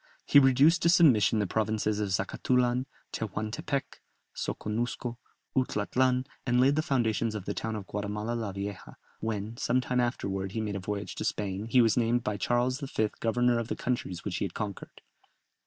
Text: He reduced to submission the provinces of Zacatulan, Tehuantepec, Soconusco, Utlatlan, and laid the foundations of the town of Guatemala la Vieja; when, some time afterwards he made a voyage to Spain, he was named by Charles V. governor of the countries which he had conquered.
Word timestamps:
He 0.25 0.39
reduced 0.39 0.81
to 0.81 0.89
submission 0.89 1.37
the 1.37 1.45
provinces 1.45 1.99
of 1.99 2.09
Zacatulan, 2.09 2.87
Tehuantepec, 3.13 3.99
Soconusco, 4.35 5.17
Utlatlan, 5.55 6.25
and 6.43 6.59
laid 6.59 6.75
the 6.75 6.81
foundations 6.81 7.35
of 7.35 7.45
the 7.45 7.53
town 7.53 7.75
of 7.75 7.85
Guatemala 7.85 8.33
la 8.33 8.51
Vieja; 8.51 8.97
when, 9.19 9.55
some 9.57 9.79
time 9.79 9.99
afterwards 9.99 10.55
he 10.55 10.59
made 10.61 10.75
a 10.75 10.79
voyage 10.79 11.13
to 11.13 11.23
Spain, 11.23 11.67
he 11.67 11.83
was 11.83 11.97
named 11.97 12.23
by 12.23 12.35
Charles 12.35 12.79
V. 12.79 13.09
governor 13.19 13.59
of 13.59 13.67
the 13.67 13.75
countries 13.75 14.25
which 14.25 14.37
he 14.37 14.45
had 14.45 14.55
conquered. 14.55 15.03